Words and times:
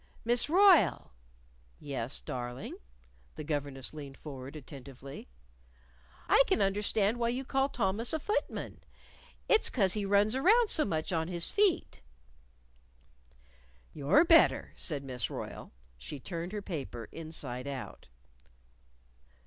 "Miss 0.25 0.49
Royle!" 0.49 1.11
"Yes, 1.79 2.21
darling?" 2.21 2.75
The 3.35 3.43
governess 3.43 3.93
leaned 3.93 4.17
forward 4.17 4.55
attentively. 4.55 5.27
"I 6.27 6.41
can 6.47 6.59
understand 6.59 7.17
why 7.19 7.29
you 7.29 7.45
call 7.45 7.69
Thomas 7.69 8.11
a 8.11 8.17
footman. 8.17 8.83
It's 9.47 9.69
'cause 9.69 9.93
he 9.93 10.03
runs 10.07 10.35
around 10.35 10.69
so 10.69 10.85
much 10.85 11.13
on 11.13 11.27
his 11.27 11.51
feet" 11.51 12.01
"You're 13.93 14.25
better," 14.25 14.73
said 14.75 15.03
Miss 15.03 15.29
Royle. 15.29 15.71
She 15.99 16.19
turned 16.19 16.51
her 16.51 16.63
paper 16.63 17.07
inside 17.11 17.67
out. 17.67 18.07